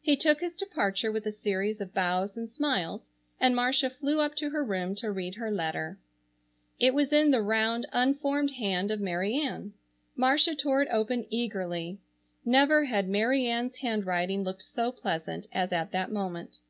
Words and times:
He 0.00 0.16
took 0.16 0.40
his 0.40 0.54
departure 0.54 1.12
with 1.12 1.26
a 1.26 1.30
series 1.30 1.78
of 1.82 1.92
bows 1.92 2.34
and 2.38 2.50
smiles, 2.50 3.02
and 3.38 3.54
Marcia 3.54 3.90
flew 3.90 4.18
up 4.18 4.34
to 4.36 4.48
her 4.48 4.64
room 4.64 4.94
to 4.94 5.10
read 5.12 5.34
her 5.34 5.50
letter. 5.50 5.98
It 6.80 6.94
was 6.94 7.12
in 7.12 7.32
the 7.32 7.42
round 7.42 7.84
unformed 7.92 8.52
hand 8.52 8.90
of 8.90 8.98
Mary 8.98 9.34
Ann. 9.38 9.74
Marcia 10.16 10.54
tore 10.54 10.80
it 10.80 10.88
open 10.90 11.26
eagerly. 11.28 11.98
Never 12.46 12.86
had 12.86 13.10
Mary 13.10 13.44
Ann's 13.44 13.76
handwriting 13.76 14.42
looked 14.42 14.62
so 14.62 14.90
pleasant 14.90 15.46
as 15.52 15.70
at 15.70 15.92
that 15.92 16.10
moment. 16.10 16.60